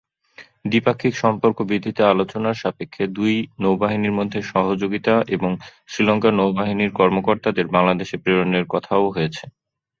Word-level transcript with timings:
দ্বিপাক্ষিক 0.65 1.13
সম্পর্ক 1.15 1.57
বৃদ্ধিতে 1.69 2.01
আলোচনার 2.05 2.59
সাপেক্ষে, 2.61 3.03
দুই 3.17 3.33
নৌবাহিনীর 3.63 4.17
মধ্যে 4.19 4.39
সহযোগিতা 4.51 5.13
এবং 5.35 5.51
শ্রীলঙ্কার 5.89 6.33
নৌবাহিনীর 6.35 6.91
কর্মকর্তাদের 6.99 7.65
বাংলাদেশে 7.75 8.15
প্রেরণের 8.23 8.65
কথাও 8.73 9.03
হয়েছে। 9.15 9.43